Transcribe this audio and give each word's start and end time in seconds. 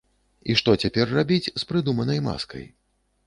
І 0.51 0.55
што 0.59 0.73
цяпер 0.85 1.11
рабіць 1.17 1.51
з 1.63 1.67
прыдуманай 1.71 2.21
маскай? 2.31 2.65